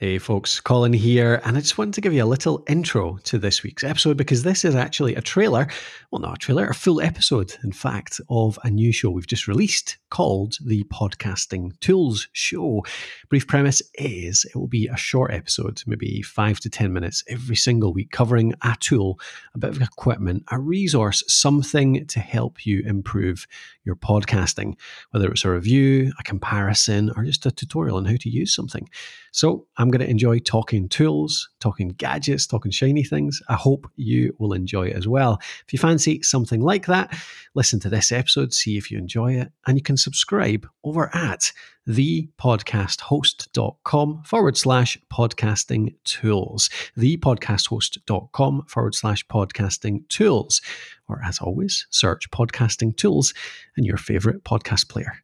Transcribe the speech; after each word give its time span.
Hey 0.00 0.18
folks, 0.18 0.60
Colin 0.60 0.92
here, 0.92 1.42
and 1.44 1.56
I 1.56 1.60
just 1.60 1.76
wanted 1.76 1.94
to 1.94 2.00
give 2.00 2.12
you 2.12 2.22
a 2.22 2.24
little 2.24 2.62
intro 2.68 3.18
to 3.24 3.36
this 3.36 3.64
week's 3.64 3.82
episode 3.82 4.16
because 4.16 4.44
this 4.44 4.64
is 4.64 4.76
actually 4.76 5.16
a 5.16 5.20
trailer, 5.20 5.66
well, 6.12 6.20
not 6.20 6.36
a 6.36 6.38
trailer, 6.38 6.68
a 6.68 6.74
full 6.74 7.00
episode, 7.00 7.56
in 7.64 7.72
fact, 7.72 8.20
of 8.30 8.60
a 8.62 8.70
new 8.70 8.92
show 8.92 9.10
we've 9.10 9.26
just 9.26 9.48
released 9.48 9.98
called 10.10 10.56
the 10.64 10.84
Podcasting 10.84 11.78
Tools 11.80 12.28
Show. 12.32 12.84
Brief 13.28 13.48
premise 13.48 13.82
is 13.94 14.44
it 14.44 14.56
will 14.56 14.68
be 14.68 14.86
a 14.86 14.96
short 14.96 15.32
episode, 15.32 15.82
maybe 15.84 16.22
five 16.22 16.60
to 16.60 16.70
10 16.70 16.92
minutes 16.92 17.24
every 17.26 17.56
single 17.56 17.92
week, 17.92 18.12
covering 18.12 18.54
a 18.62 18.76
tool, 18.78 19.18
a 19.56 19.58
bit 19.58 19.70
of 19.70 19.82
equipment, 19.82 20.44
a 20.52 20.60
resource, 20.60 21.24
something 21.26 22.06
to 22.06 22.20
help 22.20 22.64
you 22.64 22.84
improve 22.86 23.48
your 23.82 23.96
podcasting, 23.96 24.74
whether 25.10 25.28
it's 25.28 25.44
a 25.44 25.50
review, 25.50 26.12
a 26.20 26.22
comparison, 26.22 27.10
or 27.16 27.24
just 27.24 27.46
a 27.46 27.50
tutorial 27.50 27.96
on 27.96 28.04
how 28.04 28.16
to 28.20 28.30
use 28.30 28.54
something. 28.54 28.88
So 29.32 29.66
I'm 29.76 29.87
going 29.90 30.00
to 30.00 30.10
enjoy 30.10 30.38
talking 30.38 30.88
tools, 30.88 31.48
talking 31.60 31.88
gadgets, 31.90 32.46
talking 32.46 32.70
shiny 32.70 33.02
things. 33.02 33.42
I 33.48 33.54
hope 33.54 33.90
you 33.96 34.34
will 34.38 34.52
enjoy 34.52 34.88
it 34.88 34.96
as 34.96 35.08
well. 35.08 35.38
If 35.66 35.72
you 35.72 35.78
fancy 35.78 36.22
something 36.22 36.60
like 36.60 36.86
that, 36.86 37.16
listen 37.54 37.80
to 37.80 37.88
this 37.88 38.12
episode, 38.12 38.54
see 38.54 38.76
if 38.76 38.90
you 38.90 38.98
enjoy 38.98 39.34
it, 39.34 39.50
and 39.66 39.76
you 39.76 39.82
can 39.82 39.96
subscribe 39.96 40.66
over 40.84 41.14
at 41.14 41.52
thepodcasthost.com 41.88 44.22
forward 44.24 44.56
slash 44.56 44.98
podcasting 45.12 45.94
tools. 46.04 46.70
Thepodcasthost.com 46.98 48.64
forward 48.66 48.94
slash 48.94 49.26
podcasting 49.26 50.06
tools. 50.08 50.60
Or 51.08 51.20
as 51.24 51.38
always, 51.38 51.86
search 51.90 52.30
podcasting 52.30 52.96
tools 52.96 53.34
in 53.76 53.84
your 53.84 53.96
favorite 53.96 54.44
podcast 54.44 54.88
player. 54.88 55.14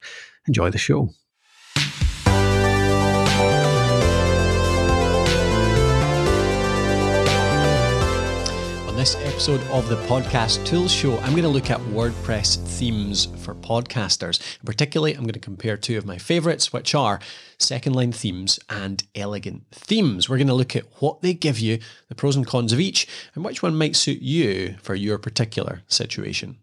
Enjoy 0.47 0.71
the 0.71 0.79
show. 0.79 1.11
This 9.05 9.17
episode 9.17 9.61
of 9.65 9.87
the 9.91 9.97
Podcast 10.07 10.65
Tools 10.65 10.91
Show, 10.91 11.19
I'm 11.19 11.33
going 11.33 11.43
to 11.43 11.49
look 11.51 11.71
at 11.71 11.79
WordPress 11.79 12.57
themes 12.57 13.27
for 13.45 13.55
podcasters. 13.55 14.41
particularly, 14.65 15.13
I'm 15.13 15.25
going 15.25 15.35
to 15.35 15.39
compare 15.39 15.77
two 15.77 15.99
of 15.99 16.07
my 16.07 16.17
favorites, 16.17 16.73
which 16.73 16.95
are 16.95 17.21
second 17.59 17.93
line 17.93 18.13
themes 18.13 18.59
and 18.71 19.05
elegant 19.15 19.65
themes. 19.73 20.31
We're 20.31 20.39
going 20.39 20.47
to 20.47 20.55
look 20.55 20.75
at 20.75 20.87
what 21.03 21.21
they 21.21 21.35
give 21.35 21.59
you, 21.59 21.81
the 22.09 22.15
pros 22.15 22.35
and 22.35 22.47
cons 22.47 22.73
of 22.73 22.81
each, 22.81 23.07
and 23.35 23.45
which 23.45 23.63
one 23.63 23.77
might 23.77 23.95
suit 23.95 24.23
you 24.23 24.77
for 24.81 24.95
your 24.95 25.19
particular 25.19 25.83
situation. 25.87 26.61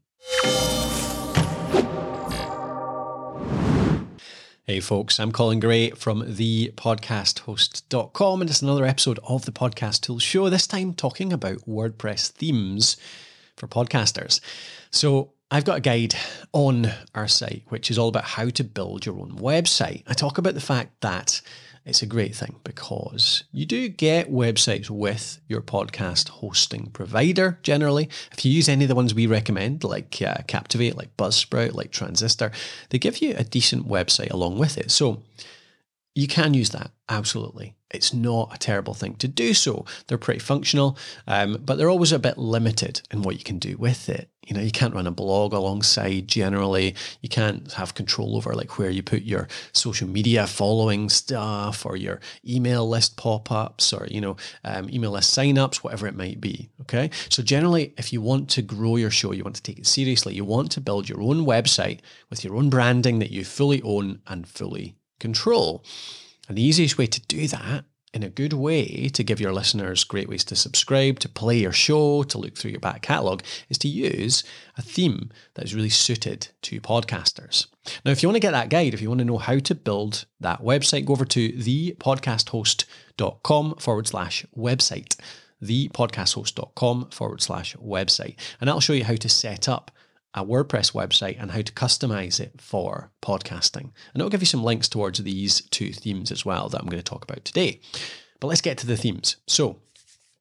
Hey 4.72 4.80
folks, 4.80 5.20
I'm 5.20 5.34
Colin 5.34 5.60
Gray 5.60 5.90
from 5.90 6.22
thepodcasthost.com 6.22 8.40
and 8.40 8.50
it's 8.50 8.62
another 8.62 8.86
episode 8.86 9.20
of 9.28 9.44
the 9.44 9.52
Podcast 9.52 10.00
Tools 10.00 10.24
Show, 10.24 10.50
this 10.50 10.66
time 10.66 10.94
talking 10.94 11.34
about 11.34 11.68
WordPress 11.68 12.32
themes 12.32 12.96
for 13.58 13.68
podcasters. 13.68 14.40
So 14.90 15.34
I've 15.52 15.66
got 15.66 15.80
a 15.80 15.82
guide 15.82 16.16
on 16.54 16.90
our 17.14 17.28
site 17.28 17.64
which 17.68 17.92
is 17.92 17.98
all 17.98 18.08
about 18.08 18.24
how 18.24 18.50
to 18.50 18.64
build 18.64 19.06
your 19.06 19.20
own 19.20 19.40
website. 19.40 20.04
I 20.08 20.14
talk 20.14 20.38
about 20.38 20.54
the 20.54 20.62
fact 20.62 21.02
that 21.02 21.42
it's 21.86 22.02
a 22.02 22.06
great 22.06 22.36
thing 22.36 22.60
because 22.64 23.44
you 23.52 23.66
do 23.66 23.90
get 23.90 24.32
websites 24.32 24.90
with 24.90 25.40
your 25.48 25.62
podcast 25.62 26.30
hosting 26.30 26.92
provider 26.94 27.58
generally. 27.64 28.08
If 28.32 28.46
you 28.46 28.52
use 28.52 28.70
any 28.70 28.86
of 28.86 28.90
the 28.90 28.96
ones 28.96 29.16
we 29.16 29.26
recommend, 29.26 29.84
like 29.84 30.22
uh, 30.22 30.44
Captivate, 30.48 30.96
like 30.96 31.16
Buzzsprout, 31.18 31.74
like 31.74 31.92
Transistor, 31.92 32.52
they 32.90 33.00
give 33.00 33.18
you 33.18 33.34
a 33.36 33.44
decent 33.44 33.88
website 33.88 34.32
along 34.32 34.60
with 34.60 34.78
it. 34.78 34.92
So 34.92 35.24
you 36.14 36.28
can 36.28 36.54
use 36.54 36.72
that, 36.72 36.92
absolutely. 37.10 37.76
It's 37.90 38.14
not 38.14 38.54
a 38.54 38.58
terrible 38.58 38.94
thing 38.94 39.16
to 39.16 39.28
do 39.28 39.54
so. 39.54 39.86
They're 40.08 40.18
pretty 40.18 40.40
functional, 40.40 40.98
um, 41.28 41.58
but 41.62 41.78
they're 41.78 41.90
always 41.90 42.12
a 42.12 42.20
bit 42.20 42.38
limited 42.38 43.02
in 43.12 43.22
what 43.22 43.38
you 43.38 43.44
can 43.44 43.60
do 43.60 43.78
with 43.78 44.10
it. 44.10 44.30
You 44.48 44.56
know, 44.56 44.62
you 44.62 44.72
can't 44.72 44.94
run 44.94 45.08
a 45.08 45.12
blog 45.12 45.54
alongside 45.54 46.28
generally. 46.28 46.96
You 47.22 47.30
can't 47.30 47.72
have 47.74 47.94
control 47.94 48.36
over 48.36 48.54
like 48.54 48.78
where 48.78 48.90
you 48.90 49.04
put 49.04 49.22
your 49.22 49.48
social 49.72 50.08
media 50.08 50.48
following 50.48 51.10
stuff 51.10 51.86
or 51.86 51.96
your 51.96 52.20
email 52.48 52.88
list 52.88 53.18
pop-ups 53.18 53.94
or, 53.94 54.08
you 54.10 54.20
know, 54.20 54.38
um, 54.64 54.90
email 54.90 55.12
list 55.12 55.32
sign 55.32 55.58
ups, 55.58 55.84
whatever 55.84 56.08
it 56.08 56.16
might 56.16 56.42
be. 56.42 56.70
Okay. 56.82 57.10
So 57.30 57.44
generally, 57.44 57.94
if 57.98 58.12
you 58.12 58.22
want 58.22 58.50
to 58.52 58.62
grow 58.62 58.96
your 58.96 59.12
show, 59.12 59.32
you 59.32 59.44
want 59.44 59.58
to 59.58 59.64
take 59.64 59.80
it 59.80 59.88
seriously, 59.88 60.34
you 60.34 60.44
want 60.44 60.72
to 60.72 60.82
build 60.82 61.08
your 61.08 61.22
own 61.22 61.46
website 61.46 62.00
with 62.30 62.44
your 62.44 62.56
own 62.56 62.70
branding 62.70 63.20
that 63.20 63.32
you 63.32 63.46
fully 63.46 63.82
own 63.84 64.22
and 64.28 64.48
fully 64.48 64.96
control. 65.22 65.86
And 66.50 66.58
the 66.58 66.64
easiest 66.64 66.98
way 66.98 67.08
to 67.08 67.22
do 67.22 67.48
that 67.48 67.86
in 68.14 68.24
a 68.24 68.30
good 68.30 68.52
way 68.52 69.08
to 69.08 69.24
give 69.24 69.40
your 69.40 69.54
listeners 69.54 70.04
great 70.04 70.28
ways 70.28 70.44
to 70.44 70.56
subscribe, 70.56 71.18
to 71.20 71.30
play 71.30 71.60
your 71.60 71.72
show, 71.72 72.24
to 72.24 72.38
look 72.38 72.58
through 72.58 72.72
your 72.72 72.82
back 72.82 73.02
catalogue, 73.02 73.42
is 73.70 73.78
to 73.78 73.88
use 73.88 74.44
a 74.78 74.82
theme 74.82 75.30
that 75.54 75.64
is 75.64 75.74
really 75.74 75.90
suited 75.90 76.50
to 76.62 76.82
podcasters. 76.82 77.68
Now, 78.04 78.12
if 78.12 78.22
you 78.22 78.28
want 78.28 78.36
to 78.36 78.42
get 78.42 78.52
that 78.52 78.70
guide, 78.70 78.94
if 78.94 79.02
you 79.02 79.08
want 79.08 79.20
to 79.20 79.26
know 79.26 79.38
how 79.38 79.60
to 79.60 79.76
build 79.76 80.26
that 80.42 80.62
website, 80.62 81.06
go 81.06 81.14
over 81.14 81.24
to 81.26 81.54
thepodcasthost.com 81.54 83.76
forward 83.76 84.08
slash 84.08 84.46
website. 84.58 85.16
Thepodcasthost.com 85.64 87.12
forward 87.12 87.42
slash 87.42 87.78
website. 87.78 88.36
And 88.60 88.68
that'll 88.68 88.82
show 88.82 88.94
you 88.94 89.06
how 89.06 89.16
to 89.16 89.30
set 89.30 89.70
up 89.70 89.92
a 90.34 90.46
WordPress 90.46 90.94
website 90.94 91.38
and 91.40 91.52
how 91.52 91.62
to 91.62 91.74
customize 91.74 92.40
it 92.40 92.62
for 92.62 93.12
podcasting. 93.22 93.92
And 94.14 94.16
it'll 94.16 94.30
give 94.30 94.42
you 94.42 94.48
some 94.48 94.64
links 94.64 94.88
towards 94.88 95.20
these 95.20 95.62
two 95.70 95.92
themes 95.92 96.32
as 96.32 96.46
well 96.46 96.70
that 96.70 96.80
I'm 96.80 96.88
going 96.88 97.04
to 97.04 97.04
talk 97.04 97.24
about 97.24 97.44
today. 97.44 97.82
But 98.40 98.48
let's 98.48 98.62
get 98.62 98.78
to 98.80 98.88
the 98.88 98.98
themes. 98.98 99.38
So, 99.48 99.80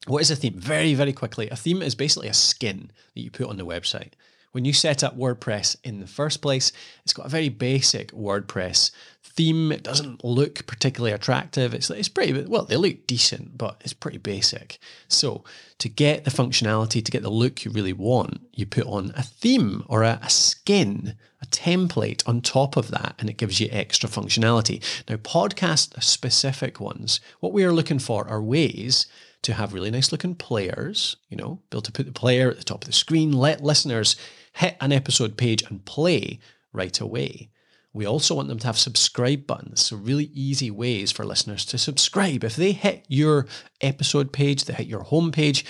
what 0.06 0.23
is 0.23 0.31
a 0.31 0.37
theme? 0.37 0.55
Very, 0.55 0.95
very 0.95 1.12
quickly, 1.12 1.51
a 1.51 1.56
theme 1.56 1.83
is 1.83 1.95
basically 1.95 2.28
a 2.28 2.34
skin 2.34 2.91
that 3.15 3.21
you 3.21 3.31
put 3.31 3.49
on 3.49 3.59
the 3.59 3.67
website. 3.67 4.12
When 4.53 4.65
you 4.65 4.72
set 4.72 5.05
up 5.05 5.16
WordPress 5.16 5.77
in 5.84 6.00
the 6.00 6.09
first 6.09 6.43
place, 6.43 6.72
it's 7.05 7.12
got 7.12 7.27
a 7.27 7.31
very 7.31 7.49
basic 7.49 8.11
WordPress 8.11 8.91
theme. 9.22 9.71
It 9.71 9.84
doesn't 9.84 10.25
look 10.25 10.66
particularly 10.66 11.12
attractive. 11.12 11.72
It's, 11.72 11.88
it's 11.88 12.09
pretty, 12.09 12.43
well, 12.43 12.65
they 12.65 12.77
look 12.77 13.06
decent, 13.06 13.56
but 13.56 13.81
it's 13.84 13.93
pretty 13.93 14.19
basic. 14.19 14.78
So 15.06 15.44
to 15.78 15.89
get 15.89 16.25
the 16.25 16.33
functionality, 16.33 17.05
to 17.05 17.12
get 17.12 17.22
the 17.22 17.31
look 17.31 17.65
you 17.65 17.71
really 17.71 17.93
want, 17.93 18.41
you 18.53 18.66
put 18.66 18.87
on 18.87 19.12
a 19.16 19.22
theme 19.22 19.84
or 19.87 20.03
a, 20.03 20.19
a 20.21 20.31
skin, 20.31 21.15
a 21.41 21.47
template 21.47 22.28
on 22.28 22.41
top 22.41 22.77
of 22.77 22.91
that, 22.91 23.15
and 23.21 23.31
it 23.31 23.37
gives 23.37 23.60
you 23.60 23.69
extra 23.71 24.09
functionality. 24.09 24.83
Now, 25.09 25.16
podcast 25.16 26.03
specific 26.03 26.81
ones, 26.81 27.21
what 27.39 27.53
we 27.53 27.62
are 27.62 27.72
looking 27.72 28.00
for 28.00 28.27
are 28.27 28.43
ways 28.43 29.06
to 29.43 29.55
have 29.55 29.72
really 29.72 29.91
nice 29.91 30.12
looking 30.12 30.34
players, 30.34 31.16
you 31.28 31.37
know, 31.37 31.60
be 31.71 31.77
able 31.77 31.83
to 31.83 31.93
put 31.93 32.05
the 32.06 32.12
player 32.12 32.50
at 32.50 32.59
the 32.59 32.65
top 32.65 32.83
of 32.83 32.87
the 32.87 32.93
screen, 32.93 33.33
let 33.33 33.62
listeners 33.62 34.16
hit 34.55 34.77
an 34.81 34.93
episode 34.93 35.37
page 35.37 35.62
and 35.62 35.84
play 35.84 36.38
right 36.72 36.99
away. 37.00 37.50
We 37.93 38.06
also 38.06 38.37
want 38.37 38.49
them 38.49 38.61
to 38.61 38.66
have 38.66 38.78
subscribe 38.78 39.47
buttons, 39.47 39.87
so 39.87 39.97
really 39.97 40.31
easy 40.33 40.71
ways 40.71 41.11
for 41.11 41.25
listeners 41.25 41.65
to 41.66 41.78
subscribe. 41.78 42.44
If 42.44 42.55
they 42.55 42.72
hit 42.72 43.05
your 43.09 43.47
episode 43.81 44.33
page, 44.33 44.65
they 44.65 44.75
hit 44.75 44.87
your 44.87 45.05
homepage, 45.05 45.65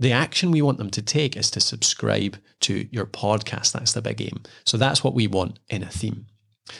the 0.00 0.12
action 0.12 0.50
we 0.50 0.62
want 0.62 0.78
them 0.78 0.90
to 0.90 1.02
take 1.02 1.36
is 1.36 1.50
to 1.50 1.60
subscribe 1.60 2.38
to 2.60 2.88
your 2.90 3.04
podcast. 3.04 3.72
That's 3.72 3.92
the 3.92 4.00
big 4.00 4.22
aim. 4.22 4.42
So 4.64 4.78
that's 4.78 5.04
what 5.04 5.14
we 5.14 5.26
want 5.26 5.58
in 5.68 5.82
a 5.82 5.90
theme. 5.90 6.26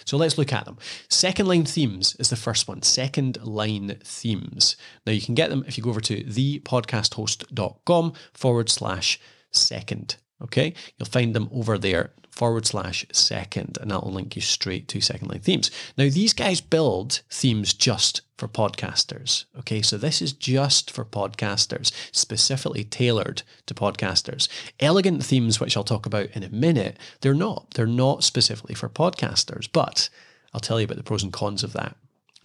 So 0.06 0.16
let's 0.16 0.39
look 0.39 0.53
at 0.53 0.65
them. 0.65 0.78
Second 1.10 1.47
line 1.47 1.66
themes 1.66 2.16
is 2.19 2.31
the 2.31 2.37
first 2.37 2.66
one. 2.66 2.81
Second 2.83 3.39
line 3.44 3.99
themes. 4.03 4.77
Now 5.06 5.12
you 5.12 5.21
can 5.21 5.34
get 5.34 5.50
them 5.50 5.65
if 5.69 5.77
you 5.77 5.84
go 5.84 5.91
over 5.91 6.00
to 6.00 6.25
thepodcasthost.com 6.25 8.12
forward 8.33 8.71
slash 8.71 9.21
second. 9.53 10.16
Okay, 10.43 10.75
you'll 10.99 11.06
find 11.06 11.34
them 11.34 11.49
over 11.53 11.77
there 11.77 12.12
forward 12.31 12.65
slash 12.65 13.05
second, 13.12 13.77
and 13.81 13.91
that'll 13.91 14.12
link 14.12 14.37
you 14.37 14.43
straight 14.43 14.89
to 14.89 15.01
second 15.01 15.28
line 15.28 15.41
themes. 15.41 15.71
Now, 15.97 16.09
these 16.09 16.33
guys 16.33 16.61
build 16.61 17.21
themes 17.31 17.75
just 17.75 18.23
for 18.39 18.49
podcasters. 18.49 19.45
Okay, 19.59 19.83
so 19.83 19.99
this 19.99 20.23
is 20.23 20.33
just 20.33 20.91
for 20.91 21.04
podcasters, 21.04 21.92
specifically 22.13 22.84
tailored 22.84 23.42
to 23.66 23.75
podcasters. 23.75 24.48
Elegant 24.81 25.22
themes, 25.25 25.60
which 25.60 25.77
I'll 25.77 25.84
talk 25.84 26.07
about 26.07 26.31
in 26.31 26.43
a 26.43 26.48
minute, 26.48 26.97
they're 27.21 27.34
not. 27.34 27.72
They're 27.75 27.86
not 27.86 28.25
specifically 28.25 28.75
for 28.75 28.89
podcasters, 28.89 29.69
but 29.71 30.09
I'll 30.54 30.60
tell 30.60 30.81
you 30.81 30.84
about 30.84 30.97
the 30.97 31.03
pros 31.03 31.22
and 31.22 31.33
cons 31.33 31.63
of 31.63 31.75
that 31.75 31.97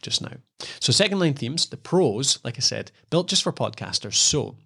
just 0.01 0.21
now. 0.21 0.33
So, 0.79 0.91
second 0.91 1.19
line 1.19 1.33
themes, 1.33 1.67
the 1.67 1.77
pros, 1.77 2.39
like 2.43 2.57
I 2.57 2.61
said, 2.61 2.91
built 3.09 3.29
just 3.29 3.43
for 3.43 3.53
podcasters. 3.53 4.15
So, 4.15 4.57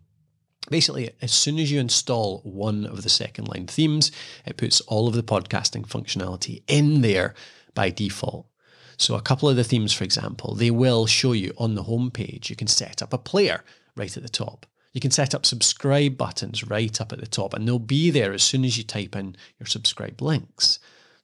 Basically, 0.70 1.12
as 1.22 1.32
soon 1.32 1.60
as 1.60 1.72
you 1.72 1.80
install 1.80 2.40
one 2.40 2.86
of 2.86 3.02
the 3.02 3.10
second 3.10 3.48
line 3.48 3.68
themes, 3.68 4.12
it 4.46 4.58
puts 4.58 4.82
all 4.82 5.08
of 5.08 5.16
the 5.16 5.24
podcasting 5.24 5.88
functionality 5.88 6.62
in 6.68 7.02
there 7.02 7.34
by 7.74 7.90
default. 7.90 8.46
So, 8.98 9.16
a 9.16 9.22
couple 9.22 9.50
of 9.50 9.56
the 9.56 9.64
themes, 9.64 9.94
for 9.94 10.04
example, 10.04 10.56
they 10.56 10.72
will 10.72 11.06
show 11.06 11.32
you 11.32 11.54
on 11.58 11.76
the 11.76 11.84
homepage, 11.84 12.50
you 12.50 12.56
can 12.56 12.68
set 12.68 13.02
up 13.02 13.14
a 13.14 13.18
player 13.18 13.64
right 13.96 14.16
at 14.16 14.24
the 14.24 14.30
top. 14.30 14.66
You 14.92 15.00
can 15.00 15.12
set 15.12 15.34
up 15.36 15.46
subscribe 15.46 16.18
buttons 16.18 16.64
right 16.64 17.00
up 17.00 17.14
at 17.14 17.20
the 17.20 17.28
top, 17.28 17.54
and 17.54 17.68
they'll 17.68 17.80
be 17.80 18.10
there 18.10 18.34
as 18.34 18.44
soon 18.44 18.66
as 18.66 18.78
you 18.78 18.84
type 18.84 19.16
in 19.16 19.36
your 19.60 19.68
subscribe 19.68 20.22
links. 20.22 20.80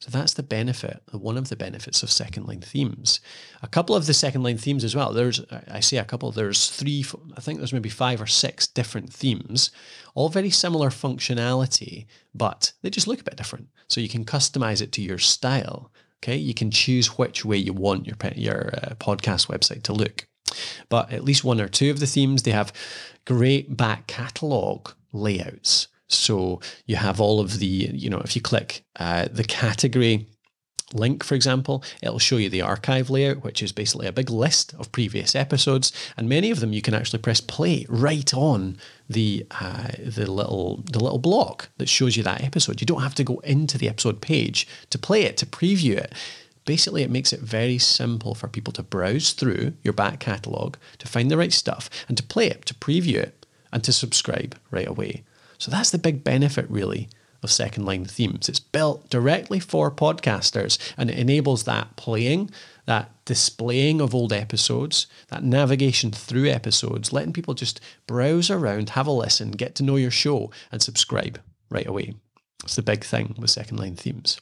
So 0.06 0.12
that's 0.12 0.36
the 0.36 0.44
benefit, 0.44 1.02
one 1.13 1.36
of 1.36 1.50
the 1.50 1.56
benefits 1.56 2.04
of 2.04 2.12
second 2.12 2.46
line 2.46 2.62
themes. 2.62 3.19
A 3.63 3.68
couple 3.68 3.96
of 3.96 4.06
the 4.06 4.13
second 4.13 4.44
line 4.44 4.60
themes 4.60 4.84
as 4.84 4.96
well. 4.96 5.12
There's, 5.12 5.42
I 5.68 5.80
say 5.80 5.98
a 5.98 6.06
couple, 6.06 6.31
there's 6.31 6.69
three, 6.69 7.04
I 7.36 7.42
think 7.42 7.57
there's 7.57 7.74
maybe 7.74 7.90
five 7.90 8.22
or 8.22 8.28
six 8.28 8.68
different 8.68 9.12
themes, 9.12 9.72
all 10.13 10.30
very 10.30 10.52
similar 10.52 10.92
functionality, 10.92 12.06
but 12.36 12.72
they 12.84 12.92
just 12.92 13.07
look 13.07 13.19
a 13.19 13.24
bit 13.24 13.36
different. 13.36 13.69
So 13.88 14.00
you 14.00 14.07
can 14.07 14.25
customize 14.25 14.80
it 14.80 14.92
to 14.92 15.02
your 15.02 15.18
style. 15.18 15.92
Okay. 16.19 16.38
You 16.38 16.54
can 16.54 16.69
choose 16.69 17.18
which 17.18 17.44
way 17.44 17.58
you 17.58 17.74
want 17.74 18.06
your, 18.06 18.16
your 18.36 18.75
uh, 18.75 18.94
podcast 19.00 19.48
website 19.48 19.81
to 19.84 19.94
look. 19.94 20.28
But 20.88 21.12
at 21.12 21.24
least 21.24 21.44
one 21.44 21.60
or 21.60 21.68
two 21.68 21.90
of 21.90 22.00
the 22.00 22.06
themes, 22.06 22.44
they 22.44 22.51
have 22.51 22.72
great 23.25 23.75
back 23.75 24.06
catalog 24.06 24.92
layouts. 25.12 25.88
So 26.07 26.62
you 26.86 26.98
have 26.98 27.19
all 27.19 27.40
of 27.40 27.60
the, 27.60 27.66
you 27.66 28.10
know, 28.10 28.19
if 28.19 28.36
you 28.36 28.42
click 28.42 28.84
uh, 29.00 29.28
the 29.31 29.44
category 29.44 30.28
link, 30.94 31.24
for 31.24 31.36
example, 31.36 31.84
it'll 32.02 32.19
show 32.19 32.38
you 32.38 32.50
the 32.50 32.62
archive 32.62 33.10
layout, 33.10 33.44
which 33.44 33.63
is 33.63 33.72
basically 33.72 34.07
a 34.07 34.12
big 34.12 34.30
list 34.30 34.74
of 34.75 34.92
previous 34.92 35.36
episodes, 35.36 35.92
and 36.16 36.30
many 36.30 36.52
of 36.52 36.60
them 36.60 36.74
you 36.74 36.81
can 36.81 36.94
actually 36.94 37.19
press 37.19 37.42
play 37.42 37.86
right 37.90 38.34
on 38.34 38.78
the 39.10 39.46
uh, 39.60 39.90
the 40.00 40.30
little 40.30 40.84
the 40.92 41.04
little 41.04 41.19
block 41.19 41.69
that 41.78 41.90
shows 41.90 42.16
you 42.16 42.24
that 42.24 42.44
episode. 42.44 42.81
You 42.81 42.88
don't 42.88 43.01
have 43.01 43.16
to 43.16 43.24
go 43.24 43.40
into 43.40 43.78
the 43.78 43.90
episode 43.90 44.22
page 44.22 44.68
to 44.92 44.98
play 44.98 45.24
it 45.24 45.38
to 45.38 45.46
preview 45.46 45.98
it. 45.98 46.13
Basically, 46.66 47.04
it 47.04 47.12
makes 47.12 47.31
it 47.31 47.42
very 47.42 47.78
simple 47.78 48.34
for 48.34 48.48
people 48.48 48.74
to 48.74 48.81
browse 48.81 49.34
through 49.34 49.74
your 49.84 49.94
back 49.94 50.19
catalogue 50.19 50.78
to 50.98 51.08
find 51.08 51.30
the 51.30 51.38
right 51.38 51.54
stuff 51.54 51.90
and 52.08 52.18
to 52.18 52.24
play 52.24 52.48
it, 52.48 52.66
to 52.66 52.74
preview 52.74 53.18
it, 53.18 53.46
and 53.72 53.84
to 53.84 53.94
subscribe 53.94 54.58
right 54.72 54.88
away. 54.88 55.24
So 55.57 55.72
that's 55.72 55.92
the 55.92 55.98
big 55.98 56.24
benefit, 56.24 56.69
really, 56.69 57.10
of 57.44 57.52
second 57.52 57.86
line 57.86 58.06
themes. 58.06 58.50
It's 58.50 58.60
built 58.60 59.10
directly 59.10 59.60
for 59.60 59.92
podcasters 59.92 60.78
and 60.98 61.10
it 61.10 61.18
enables 61.18 61.63
that 61.63 61.96
playing, 61.96 62.50
that 62.86 63.12
displaying 63.25 64.02
of 64.02 64.13
old 64.13 64.34
episodes, 64.34 65.07
that 65.30 65.44
navigation 65.44 66.12
through 66.12 66.50
episodes, 66.50 67.13
letting 67.13 67.34
people 67.34 67.54
just 67.54 67.80
browse 68.07 68.50
around, 68.50 68.92
have 68.92 69.07
a 69.07 69.12
listen, 69.12 69.52
get 69.52 69.75
to 69.75 69.84
know 69.84 69.96
your 69.96 70.12
show, 70.12 70.52
and 70.72 70.81
subscribe 70.81 71.40
right 71.69 71.88
away. 71.88 72.13
It's 72.63 72.75
the 72.75 72.81
big 72.81 73.04
thing 73.04 73.36
with 73.38 73.50
second 73.50 73.78
line 73.78 73.96
themes. 73.96 74.40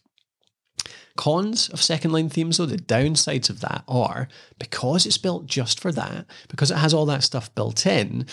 Cons 1.16 1.70
of 1.70 1.82
second 1.82 2.12
line 2.12 2.30
themes, 2.30 2.58
though, 2.58 2.66
the 2.66 2.78
downsides 2.78 3.50
of 3.50 3.60
that 3.60 3.84
are 3.88 4.28
because 4.58 5.06
it's 5.06 5.20
built 5.20 5.46
just 5.46 5.80
for 5.80 5.92
that, 5.92 6.26
because 6.48 6.72
it 6.72 6.78
has 6.78 6.94
all 6.94 7.06
that 7.06 7.24
stuff 7.24 7.54
built 7.54 7.86
in, 7.86 8.26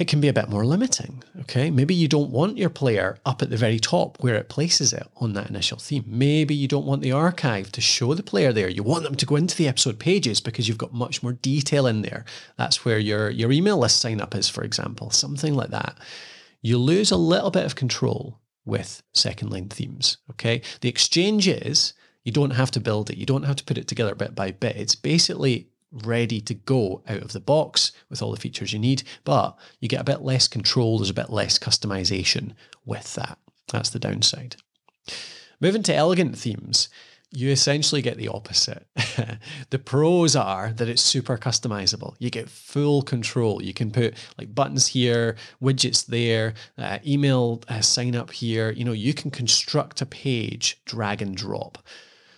it 0.00 0.08
can 0.08 0.20
be 0.20 0.28
a 0.28 0.32
bit 0.32 0.48
more 0.48 0.64
limiting. 0.64 1.22
Okay. 1.42 1.70
Maybe 1.70 1.94
you 1.94 2.08
don't 2.08 2.30
want 2.30 2.56
your 2.56 2.70
player 2.70 3.18
up 3.26 3.42
at 3.42 3.50
the 3.50 3.56
very 3.58 3.78
top 3.78 4.16
where 4.22 4.36
it 4.36 4.48
places 4.48 4.94
it 4.94 5.06
on 5.16 5.34
that 5.34 5.50
initial 5.50 5.76
theme. 5.76 6.04
Maybe 6.06 6.54
you 6.54 6.66
don't 6.66 6.86
want 6.86 7.02
the 7.02 7.12
archive 7.12 7.70
to 7.72 7.82
show 7.82 8.14
the 8.14 8.22
player 8.22 8.50
there. 8.50 8.70
You 8.70 8.82
want 8.82 9.04
them 9.04 9.14
to 9.14 9.26
go 9.26 9.36
into 9.36 9.54
the 9.54 9.68
episode 9.68 9.98
pages 9.98 10.40
because 10.40 10.66
you've 10.66 10.78
got 10.78 10.94
much 10.94 11.22
more 11.22 11.34
detail 11.34 11.86
in 11.86 12.00
there. 12.00 12.24
That's 12.56 12.82
where 12.82 12.98
your, 12.98 13.28
your 13.28 13.52
email 13.52 13.76
list 13.76 14.00
sign 14.00 14.22
up 14.22 14.34
is, 14.34 14.48
for 14.48 14.64
example, 14.64 15.10
something 15.10 15.54
like 15.54 15.70
that. 15.70 15.98
You 16.62 16.78
lose 16.78 17.10
a 17.10 17.16
little 17.16 17.50
bit 17.50 17.66
of 17.66 17.76
control 17.76 18.40
with 18.64 19.02
second 19.12 19.50
line 19.50 19.68
themes. 19.68 20.16
Okay. 20.30 20.62
The 20.80 20.88
exchange 20.88 21.46
is 21.46 21.92
you 22.24 22.32
don't 22.32 22.52
have 22.52 22.70
to 22.72 22.80
build 22.80 23.10
it. 23.10 23.18
You 23.18 23.26
don't 23.26 23.44
have 23.44 23.56
to 23.56 23.64
put 23.64 23.78
it 23.78 23.86
together 23.86 24.14
bit 24.14 24.34
by 24.34 24.50
bit. 24.52 24.76
It's 24.76 24.94
basically 24.94 25.69
ready 25.92 26.40
to 26.40 26.54
go 26.54 27.02
out 27.08 27.22
of 27.22 27.32
the 27.32 27.40
box 27.40 27.92
with 28.08 28.22
all 28.22 28.30
the 28.30 28.40
features 28.40 28.72
you 28.72 28.78
need, 28.78 29.02
but 29.24 29.56
you 29.80 29.88
get 29.88 30.00
a 30.00 30.04
bit 30.04 30.22
less 30.22 30.48
control, 30.48 30.98
there's 30.98 31.10
a 31.10 31.14
bit 31.14 31.30
less 31.30 31.58
customization 31.58 32.52
with 32.84 33.14
that. 33.14 33.38
That's 33.68 33.90
the 33.90 33.98
downside. 33.98 34.56
Moving 35.60 35.82
to 35.84 35.94
elegant 35.94 36.38
themes, 36.38 36.88
you 37.32 37.50
essentially 37.50 38.02
get 38.02 38.16
the 38.16 38.28
opposite. 38.28 38.86
the 39.70 39.78
pros 39.78 40.34
are 40.34 40.72
that 40.72 40.88
it's 40.88 41.02
super 41.02 41.36
customizable. 41.38 42.14
You 42.18 42.30
get 42.30 42.50
full 42.50 43.02
control. 43.02 43.62
You 43.62 43.72
can 43.72 43.90
put 43.90 44.14
like 44.36 44.54
buttons 44.54 44.88
here, 44.88 45.36
widgets 45.62 46.06
there, 46.06 46.54
uh, 46.76 46.98
email 47.06 47.62
uh, 47.68 47.82
sign 47.82 48.16
up 48.16 48.32
here. 48.32 48.72
You 48.72 48.84
know, 48.84 48.92
you 48.92 49.14
can 49.14 49.30
construct 49.30 50.00
a 50.00 50.06
page 50.06 50.80
drag 50.84 51.22
and 51.22 51.36
drop. 51.36 51.78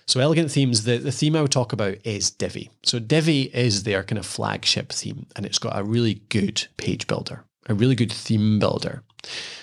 So 0.07 0.21
Elegant 0.21 0.51
Themes, 0.51 0.85
the, 0.85 0.99
the 0.99 1.13
theme 1.13 1.37
I 1.37 1.43
would 1.43 1.53
talk 1.53 1.73
about 1.73 1.97
is 2.05 2.31
Divi. 2.31 2.71
So 2.83 2.99
Divi 2.99 3.43
is 3.55 3.85
their 3.85 4.03
kind 4.03 4.19
of 4.19 4.27
flagship 4.27 4.93
theme, 4.93 5.27
and 5.37 5.47
it's 5.47 5.59
got 5.59 5.79
a 5.79 5.85
really 5.85 6.23
good 6.29 6.67
page 6.77 7.07
builder, 7.07 7.45
a 7.69 7.75
really 7.75 7.95
good 7.95 8.13
theme 8.13 8.59
builder. 8.59 9.03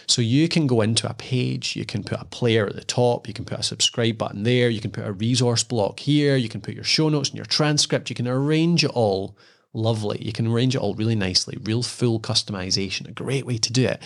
So 0.07 0.21
you 0.21 0.47
can 0.47 0.65
go 0.65 0.81
into 0.81 1.09
a 1.09 1.13
page, 1.13 1.75
you 1.75 1.85
can 1.85 2.03
put 2.03 2.21
a 2.21 2.25
player 2.25 2.65
at 2.65 2.75
the 2.75 2.83
top, 2.83 3.27
you 3.27 3.33
can 3.33 3.45
put 3.45 3.59
a 3.59 3.63
subscribe 3.63 4.17
button 4.17 4.43
there, 4.43 4.69
you 4.69 4.79
can 4.79 4.91
put 4.91 5.05
a 5.05 5.11
resource 5.11 5.63
block 5.63 5.99
here, 5.99 6.35
you 6.35 6.49
can 6.49 6.61
put 6.61 6.73
your 6.73 6.83
show 6.83 7.09
notes 7.09 7.29
and 7.29 7.37
your 7.37 7.45
transcript, 7.45 8.09
you 8.09 8.15
can 8.15 8.27
arrange 8.27 8.83
it 8.83 8.91
all 8.91 9.37
lovely. 9.73 10.17
You 10.19 10.33
can 10.33 10.47
arrange 10.47 10.75
it 10.75 10.81
all 10.81 10.95
really 10.95 11.15
nicely, 11.15 11.57
real 11.61 11.83
full 11.83 12.19
customization, 12.19 13.07
a 13.07 13.11
great 13.11 13.45
way 13.45 13.57
to 13.57 13.71
do 13.71 13.85
it. 13.85 14.01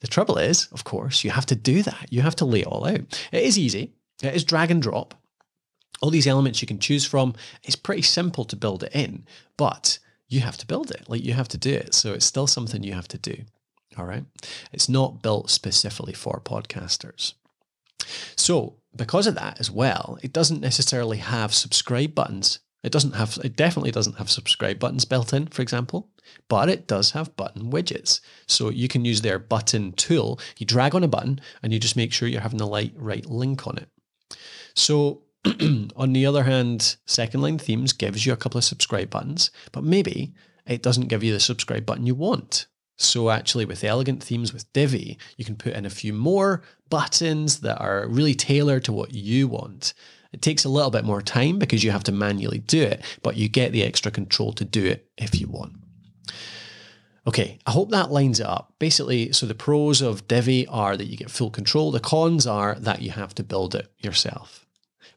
The 0.00 0.08
trouble 0.08 0.36
is, 0.36 0.68
of 0.72 0.84
course, 0.84 1.24
you 1.24 1.30
have 1.30 1.46
to 1.46 1.56
do 1.56 1.82
that. 1.82 2.08
You 2.10 2.20
have 2.20 2.36
to 2.36 2.44
lay 2.44 2.60
it 2.60 2.66
all 2.66 2.86
out. 2.86 3.26
It 3.32 3.44
is 3.44 3.58
easy. 3.58 3.94
It 4.22 4.34
is 4.34 4.44
drag 4.44 4.70
and 4.70 4.82
drop 4.82 5.14
all 6.00 6.10
these 6.10 6.26
elements 6.26 6.60
you 6.60 6.68
can 6.68 6.78
choose 6.78 7.04
from. 7.04 7.34
It's 7.62 7.76
pretty 7.76 8.02
simple 8.02 8.44
to 8.44 8.56
build 8.56 8.82
it 8.82 8.94
in, 8.94 9.24
but 9.56 9.98
you 10.28 10.40
have 10.40 10.56
to 10.58 10.66
build 10.66 10.90
it. 10.90 11.08
Like 11.08 11.24
you 11.24 11.32
have 11.32 11.48
to 11.48 11.58
do 11.58 11.72
it. 11.72 11.94
So 11.94 12.12
it's 12.12 12.26
still 12.26 12.46
something 12.46 12.82
you 12.82 12.94
have 12.94 13.08
to 13.08 13.18
do. 13.18 13.44
All 13.96 14.04
right. 14.04 14.24
It's 14.72 14.88
not 14.88 15.22
built 15.22 15.50
specifically 15.50 16.12
for 16.12 16.40
podcasters. 16.44 17.34
So 18.36 18.76
because 18.94 19.26
of 19.26 19.34
that 19.36 19.58
as 19.60 19.70
well, 19.70 20.18
it 20.22 20.32
doesn't 20.32 20.60
necessarily 20.60 21.18
have 21.18 21.54
subscribe 21.54 22.14
buttons. 22.14 22.58
It 22.82 22.92
doesn't 22.92 23.14
have, 23.14 23.38
it 23.42 23.56
definitely 23.56 23.90
doesn't 23.90 24.18
have 24.18 24.30
subscribe 24.30 24.78
buttons 24.78 25.04
built 25.04 25.32
in, 25.32 25.46
for 25.46 25.62
example, 25.62 26.08
but 26.48 26.68
it 26.68 26.86
does 26.86 27.12
have 27.12 27.36
button 27.36 27.70
widgets. 27.70 28.20
So 28.46 28.68
you 28.68 28.86
can 28.86 29.04
use 29.04 29.22
their 29.22 29.38
button 29.38 29.92
tool. 29.92 30.38
You 30.58 30.66
drag 30.66 30.94
on 30.94 31.02
a 31.02 31.08
button 31.08 31.40
and 31.62 31.72
you 31.72 31.80
just 31.80 31.96
make 31.96 32.12
sure 32.12 32.28
you're 32.28 32.40
having 32.40 32.58
the 32.58 32.66
light, 32.66 32.92
right 32.96 33.26
link 33.26 33.66
on 33.66 33.78
it. 33.78 33.88
So 34.74 35.22
on 35.96 36.12
the 36.12 36.26
other 36.26 36.44
hand, 36.44 36.96
second 37.06 37.40
line 37.40 37.58
themes 37.58 37.92
gives 37.92 38.26
you 38.26 38.32
a 38.32 38.36
couple 38.36 38.58
of 38.58 38.64
subscribe 38.64 39.10
buttons, 39.10 39.50
but 39.72 39.84
maybe 39.84 40.32
it 40.66 40.82
doesn't 40.82 41.08
give 41.08 41.22
you 41.22 41.32
the 41.32 41.40
subscribe 41.40 41.86
button 41.86 42.06
you 42.06 42.14
want. 42.14 42.66
So 42.96 43.30
actually 43.30 43.66
with 43.66 43.84
elegant 43.84 44.22
themes 44.22 44.52
with 44.52 44.72
Divi, 44.72 45.18
you 45.36 45.44
can 45.44 45.56
put 45.56 45.74
in 45.74 45.84
a 45.84 45.90
few 45.90 46.12
more 46.12 46.62
buttons 46.88 47.60
that 47.60 47.80
are 47.80 48.08
really 48.08 48.34
tailored 48.34 48.84
to 48.84 48.92
what 48.92 49.12
you 49.12 49.48
want. 49.48 49.92
It 50.32 50.42
takes 50.42 50.64
a 50.64 50.68
little 50.68 50.90
bit 50.90 51.04
more 51.04 51.22
time 51.22 51.58
because 51.58 51.84
you 51.84 51.90
have 51.90 52.04
to 52.04 52.12
manually 52.12 52.58
do 52.58 52.82
it, 52.82 53.02
but 53.22 53.36
you 53.36 53.48
get 53.48 53.72
the 53.72 53.84
extra 53.84 54.10
control 54.10 54.52
to 54.54 54.64
do 54.64 54.84
it 54.84 55.08
if 55.16 55.40
you 55.40 55.48
want. 55.48 55.74
Okay, 57.26 57.58
I 57.66 57.72
hope 57.72 57.90
that 57.90 58.12
lines 58.12 58.40
it 58.40 58.46
up. 58.46 58.74
Basically, 58.78 59.32
so 59.32 59.46
the 59.46 59.54
pros 59.54 60.00
of 60.00 60.28
Divi 60.28 60.66
are 60.68 60.96
that 60.96 61.06
you 61.06 61.16
get 61.16 61.30
full 61.30 61.50
control. 61.50 61.90
The 61.90 62.00
cons 62.00 62.46
are 62.46 62.76
that 62.76 63.02
you 63.02 63.10
have 63.10 63.34
to 63.34 63.42
build 63.42 63.74
it 63.74 63.90
yourself. 63.98 64.65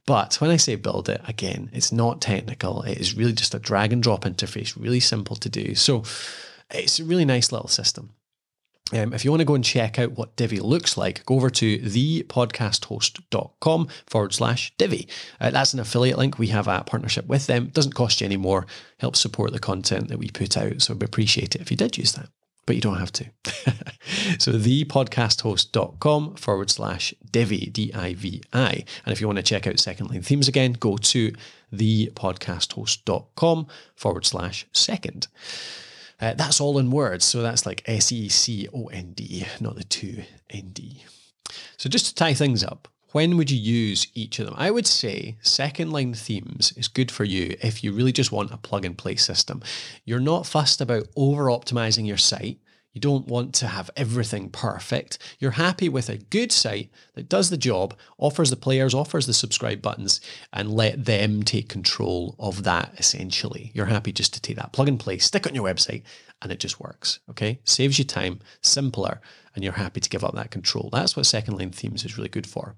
But 0.05 0.35
when 0.41 0.49
I 0.49 0.57
say 0.57 0.75
build 0.75 1.09
it, 1.09 1.21
again, 1.27 1.69
it's 1.73 1.91
not 1.91 2.21
technical. 2.21 2.81
It 2.83 2.97
is 2.97 3.15
really 3.15 3.33
just 3.33 3.53
a 3.53 3.59
drag 3.59 3.93
and 3.93 4.01
drop 4.01 4.23
interface, 4.23 4.79
really 4.79 4.99
simple 4.99 5.35
to 5.37 5.49
do. 5.49 5.75
So 5.75 6.03
it's 6.71 6.99
a 6.99 7.03
really 7.03 7.25
nice 7.25 7.51
little 7.51 7.67
system. 7.67 8.13
Um, 8.91 9.13
if 9.13 9.23
you 9.23 9.29
want 9.29 9.41
to 9.41 9.45
go 9.45 9.53
and 9.53 9.63
check 9.63 9.99
out 9.99 10.13
what 10.13 10.35
Divi 10.35 10.59
looks 10.59 10.97
like, 10.97 11.23
go 11.25 11.35
over 11.35 11.51
to 11.51 11.77
thepodcasthost.com 11.77 13.87
forward 14.07 14.33
slash 14.33 14.73
Divi. 14.77 15.07
Uh, 15.39 15.51
that's 15.51 15.75
an 15.75 15.79
affiliate 15.79 16.17
link. 16.17 16.39
We 16.39 16.47
have 16.47 16.67
a 16.67 16.83
partnership 16.83 17.27
with 17.27 17.45
them. 17.45 17.65
It 17.65 17.73
doesn't 17.73 17.93
cost 17.93 18.21
you 18.21 18.25
any 18.25 18.37
more, 18.37 18.65
helps 18.97 19.19
support 19.19 19.51
the 19.51 19.59
content 19.59 20.07
that 20.07 20.17
we 20.17 20.29
put 20.29 20.57
out. 20.57 20.81
So 20.81 20.95
we 20.95 21.05
appreciate 21.05 21.55
it 21.55 21.61
if 21.61 21.69
you 21.69 21.77
did 21.77 21.99
use 21.99 22.13
that 22.13 22.29
but 22.69 22.75
you 22.75 22.81
don't 22.83 22.99
have 22.99 23.11
to. 23.11 23.25
so 24.37 24.51
thepodcasthost.com 24.51 26.35
forward 26.35 26.69
slash 26.69 27.15
Divi, 27.31 27.65
D-I-V-I. 27.65 28.85
And 29.05 29.11
if 29.11 29.19
you 29.19 29.25
want 29.25 29.37
to 29.37 29.43
check 29.43 29.65
out 29.65 29.79
second 29.79 30.11
line 30.11 30.21
themes 30.21 30.47
again, 30.47 30.73
go 30.73 30.95
to 30.95 31.33
thepodcasthost.com 31.73 33.65
forward 33.95 34.23
slash 34.23 34.67
second. 34.71 35.29
Uh, 36.21 36.35
that's 36.35 36.61
all 36.61 36.77
in 36.77 36.91
words. 36.91 37.25
So 37.25 37.41
that's 37.41 37.65
like 37.65 37.81
S 37.87 38.11
E 38.11 38.29
C 38.29 38.67
O 38.71 38.85
N 38.89 39.13
D, 39.13 39.47
not 39.59 39.75
the 39.75 39.83
two 39.83 40.21
N 40.51 40.69
D. 40.71 41.05
So 41.75 41.89
just 41.89 42.05
to 42.05 42.13
tie 42.13 42.35
things 42.35 42.63
up, 42.63 42.87
when 43.11 43.37
would 43.37 43.49
you 43.49 43.57
use 43.57 44.07
each 44.13 44.39
of 44.39 44.45
them? 44.45 44.55
I 44.57 44.71
would 44.71 44.87
say 44.87 45.37
second 45.41 45.91
line 45.91 46.13
themes 46.13 46.73
is 46.77 46.87
good 46.87 47.11
for 47.11 47.23
you 47.23 47.55
if 47.61 47.83
you 47.83 47.91
really 47.91 48.11
just 48.11 48.31
want 48.31 48.51
a 48.51 48.57
plug 48.57 48.85
and 48.85 48.97
play 48.97 49.15
system. 49.15 49.61
You're 50.05 50.19
not 50.19 50.45
fussed 50.45 50.81
about 50.81 51.07
over 51.15 51.45
optimizing 51.45 52.05
your 52.05 52.17
site. 52.17 52.59
You 52.93 53.01
don't 53.01 53.27
want 53.27 53.53
to 53.55 53.67
have 53.67 53.91
everything 53.95 54.49
perfect. 54.49 55.19
You're 55.37 55.51
happy 55.51 55.89
with 55.89 56.09
a 56.09 56.17
good 56.17 56.51
site 56.51 56.89
that 57.13 57.29
does 57.29 57.49
the 57.49 57.57
job, 57.57 57.95
offers 58.17 58.49
the 58.49 58.55
players, 58.55 58.95
offers 58.95 59.27
the 59.27 59.33
subscribe 59.33 59.81
buttons, 59.81 60.19
and 60.51 60.73
let 60.73 61.05
them 61.05 61.43
take 61.43 61.69
control 61.69 62.35
of 62.39 62.63
that 62.63 62.93
essentially. 62.97 63.71
You're 63.75 63.85
happy 63.85 64.11
just 64.11 64.33
to 64.33 64.41
take 64.41 64.57
that 64.57 64.73
plug 64.73 64.87
and 64.87 64.99
play, 64.99 65.19
stick 65.19 65.45
on 65.45 65.53
your 65.55 65.65
website, 65.65 66.03
and 66.41 66.51
it 66.51 66.59
just 66.59 66.79
works. 66.79 67.19
Okay. 67.29 67.59
Saves 67.63 67.99
you 67.99 68.05
time, 68.05 68.39
simpler, 68.61 69.21
and 69.53 69.63
you're 69.63 69.73
happy 69.73 69.99
to 69.99 70.09
give 70.09 70.23
up 70.23 70.35
that 70.35 70.51
control. 70.51 70.89
That's 70.91 71.15
what 71.15 71.25
second 71.25 71.57
line 71.57 71.71
themes 71.71 72.03
is 72.05 72.17
really 72.17 72.29
good 72.29 72.47
for. 72.47 72.75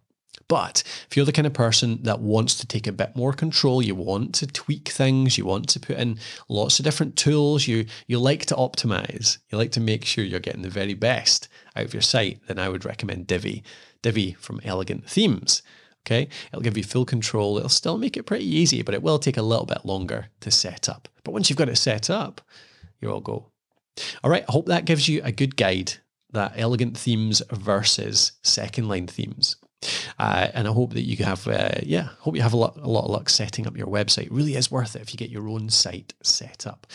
But 0.51 0.83
if 1.09 1.15
you're 1.15 1.25
the 1.25 1.31
kind 1.31 1.47
of 1.47 1.53
person 1.53 2.03
that 2.03 2.19
wants 2.19 2.55
to 2.55 2.67
take 2.67 2.85
a 2.85 2.91
bit 2.91 3.15
more 3.15 3.31
control, 3.31 3.81
you 3.81 3.95
want 3.95 4.35
to 4.35 4.47
tweak 4.47 4.89
things, 4.89 5.37
you 5.37 5.45
want 5.45 5.69
to 5.69 5.79
put 5.79 5.95
in 5.95 6.19
lots 6.49 6.77
of 6.77 6.83
different 6.83 7.15
tools, 7.15 7.69
you 7.69 7.85
you 8.05 8.19
like 8.19 8.45
to 8.47 8.55
optimize, 8.55 9.37
you 9.49 9.57
like 9.57 9.71
to 9.71 9.79
make 9.79 10.03
sure 10.03 10.25
you're 10.25 10.41
getting 10.41 10.63
the 10.63 10.69
very 10.69 10.93
best 10.93 11.47
out 11.77 11.85
of 11.85 11.93
your 11.93 12.01
site, 12.01 12.41
then 12.47 12.59
I 12.59 12.67
would 12.67 12.83
recommend 12.83 13.27
Divi. 13.27 13.63
Divi 14.01 14.33
from 14.33 14.59
Elegant 14.65 15.09
Themes. 15.09 15.61
Okay, 16.05 16.27
it'll 16.51 16.61
give 16.61 16.77
you 16.77 16.83
full 16.83 17.05
control. 17.05 17.55
It'll 17.57 17.69
still 17.69 17.97
make 17.97 18.17
it 18.17 18.23
pretty 18.23 18.45
easy, 18.45 18.81
but 18.81 18.93
it 18.93 19.01
will 19.01 19.19
take 19.19 19.37
a 19.37 19.41
little 19.41 19.65
bit 19.65 19.85
longer 19.85 20.27
to 20.41 20.51
set 20.51 20.89
up. 20.89 21.07
But 21.23 21.31
once 21.31 21.49
you've 21.49 21.55
got 21.55 21.69
it 21.69 21.77
set 21.77 22.09
up, 22.09 22.41
you're 22.99 23.13
all 23.13 23.21
go. 23.21 23.45
All 24.21 24.29
right, 24.29 24.43
I 24.49 24.51
hope 24.51 24.65
that 24.65 24.83
gives 24.83 25.07
you 25.07 25.21
a 25.23 25.31
good 25.31 25.55
guide 25.55 25.93
that 26.33 26.55
elegant 26.57 26.97
themes 26.97 27.41
versus 27.53 28.33
second 28.43 28.89
line 28.89 29.07
themes. 29.07 29.55
Uh, 30.19 30.49
and 30.53 30.67
I 30.67 30.71
hope 30.71 30.93
that 30.93 31.01
you 31.01 31.23
have, 31.25 31.47
uh, 31.47 31.79
yeah, 31.83 32.09
hope 32.19 32.35
you 32.35 32.41
have 32.41 32.53
a 32.53 32.57
lot, 32.57 32.77
a 32.77 32.89
lot 32.89 33.05
of 33.05 33.11
luck 33.11 33.29
setting 33.29 33.65
up 33.67 33.77
your 33.77 33.87
website. 33.87 34.25
It 34.25 34.31
really 34.31 34.55
is 34.55 34.69
worth 34.71 34.95
it 34.95 35.01
if 35.01 35.13
you 35.13 35.17
get 35.17 35.29
your 35.29 35.47
own 35.47 35.69
site 35.69 36.13
set 36.21 36.67
up. 36.67 36.87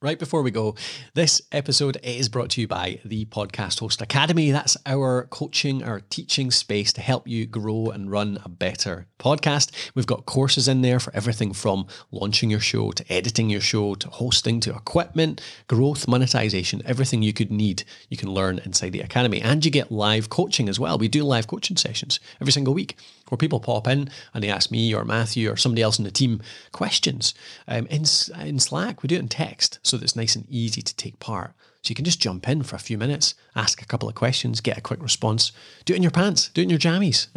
Right 0.00 0.16
before 0.16 0.42
we 0.42 0.52
go, 0.52 0.76
this 1.14 1.42
episode 1.50 1.98
is 2.04 2.28
brought 2.28 2.50
to 2.50 2.60
you 2.60 2.68
by 2.68 3.00
the 3.04 3.24
Podcast 3.24 3.80
Host 3.80 4.00
Academy. 4.00 4.52
That's 4.52 4.76
our 4.86 5.24
coaching, 5.24 5.82
our 5.82 5.98
teaching 5.98 6.52
space 6.52 6.92
to 6.92 7.00
help 7.00 7.26
you 7.26 7.46
grow 7.46 7.86
and 7.86 8.08
run 8.08 8.38
a 8.44 8.48
better 8.48 9.08
podcast. 9.18 9.72
We've 9.96 10.06
got 10.06 10.24
courses 10.24 10.68
in 10.68 10.82
there 10.82 11.00
for 11.00 11.12
everything 11.16 11.52
from 11.52 11.88
launching 12.12 12.48
your 12.48 12.60
show 12.60 12.92
to 12.92 13.12
editing 13.12 13.50
your 13.50 13.60
show 13.60 13.96
to 13.96 14.08
hosting 14.08 14.60
to 14.60 14.70
equipment, 14.70 15.40
growth, 15.66 16.06
monetization, 16.06 16.80
everything 16.84 17.24
you 17.24 17.32
could 17.32 17.50
need, 17.50 17.82
you 18.08 18.16
can 18.16 18.30
learn 18.30 18.60
inside 18.64 18.90
the 18.90 19.00
Academy. 19.00 19.40
And 19.40 19.64
you 19.64 19.72
get 19.72 19.90
live 19.90 20.30
coaching 20.30 20.68
as 20.68 20.78
well. 20.78 20.96
We 20.96 21.08
do 21.08 21.24
live 21.24 21.48
coaching 21.48 21.76
sessions 21.76 22.20
every 22.40 22.52
single 22.52 22.72
week 22.72 22.96
where 23.30 23.38
people 23.38 23.60
pop 23.60 23.86
in 23.86 24.10
and 24.34 24.42
they 24.42 24.48
ask 24.48 24.70
me 24.70 24.94
or 24.94 25.04
Matthew 25.04 25.50
or 25.50 25.56
somebody 25.56 25.82
else 25.82 25.98
in 25.98 26.04
the 26.04 26.10
team 26.10 26.40
questions. 26.72 27.34
Um, 27.66 27.86
in, 27.86 28.04
in 28.40 28.58
Slack, 28.58 29.02
we 29.02 29.06
do 29.06 29.16
it 29.16 29.20
in 29.20 29.28
text 29.28 29.78
so 29.82 29.96
that 29.96 30.04
it's 30.04 30.16
nice 30.16 30.36
and 30.36 30.46
easy 30.48 30.82
to 30.82 30.96
take 30.96 31.18
part. 31.20 31.52
So 31.88 31.92
you 31.92 31.94
can 31.94 32.04
just 32.04 32.20
jump 32.20 32.46
in 32.46 32.64
for 32.64 32.76
a 32.76 32.78
few 32.78 32.98
minutes, 32.98 33.34
ask 33.56 33.80
a 33.80 33.86
couple 33.86 34.10
of 34.10 34.14
questions, 34.14 34.60
get 34.60 34.76
a 34.76 34.82
quick 34.82 35.02
response. 35.02 35.52
Do 35.86 35.94
it 35.94 35.96
in 35.96 36.02
your 36.02 36.10
pants, 36.10 36.50
do 36.50 36.60
it 36.60 36.64
in 36.64 36.68
your 36.68 36.78
jammies. 36.78 37.28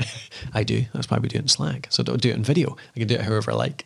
I 0.53 0.63
do. 0.63 0.88
That's 0.93 1.10
why 1.10 1.20
we 1.20 1.29
do 1.29 1.38
it 1.38 1.43
in 1.43 1.48
Slack. 1.48 1.88
So 1.89 2.03
don't 2.03 2.22
do 2.22 2.31
it 2.31 2.36
in 2.36 2.43
video. 2.43 2.75
I 2.93 3.00
can 3.00 3.08
do 3.08 3.15
it 3.15 3.22
however 3.22 3.51
I 3.51 3.53
like. 3.53 3.86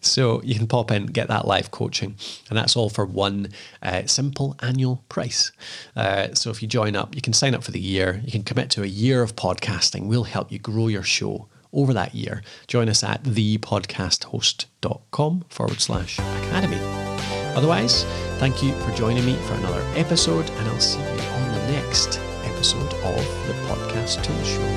So 0.00 0.40
you 0.42 0.54
can 0.54 0.68
pop 0.68 0.92
in, 0.92 1.06
get 1.06 1.26
that 1.26 1.48
live 1.48 1.72
coaching, 1.72 2.14
and 2.48 2.56
that's 2.56 2.76
all 2.76 2.88
for 2.88 3.04
one 3.04 3.48
uh, 3.82 4.06
simple 4.06 4.54
annual 4.60 5.02
price. 5.08 5.50
Uh, 5.96 6.32
so 6.34 6.50
if 6.50 6.62
you 6.62 6.68
join 6.68 6.94
up, 6.94 7.16
you 7.16 7.20
can 7.20 7.32
sign 7.32 7.52
up 7.52 7.64
for 7.64 7.72
the 7.72 7.80
year. 7.80 8.20
You 8.24 8.30
can 8.30 8.44
commit 8.44 8.70
to 8.70 8.84
a 8.84 8.86
year 8.86 9.22
of 9.22 9.34
podcasting. 9.34 10.06
We'll 10.06 10.22
help 10.22 10.52
you 10.52 10.60
grow 10.60 10.86
your 10.86 11.02
show 11.02 11.48
over 11.72 11.92
that 11.94 12.14
year. 12.14 12.44
Join 12.68 12.88
us 12.88 13.02
at 13.02 13.24
thepodcasthost.com 13.24 15.46
forward 15.48 15.80
slash 15.80 16.20
academy. 16.20 16.95
Otherwise, 17.56 18.04
thank 18.38 18.62
you 18.62 18.72
for 18.80 18.92
joining 18.92 19.24
me 19.24 19.34
for 19.48 19.54
another 19.54 19.82
episode, 19.96 20.48
and 20.50 20.68
I'll 20.68 20.78
see 20.78 21.00
you 21.00 21.06
on 21.06 21.52
the 21.52 21.72
next 21.72 22.20
episode 22.44 22.92
of 23.02 23.16
the 23.46 23.54
Podcast 23.66 24.22
Tool 24.22 24.44
Show. 24.44 24.75